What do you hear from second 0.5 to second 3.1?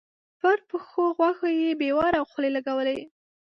پخو غوښو يې بې واره خولې لګولې.